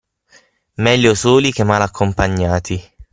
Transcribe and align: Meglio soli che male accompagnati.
Meglio 0.77 1.13
soli 1.13 1.51
che 1.51 1.63
male 1.63 1.83
accompagnati. 1.83 2.81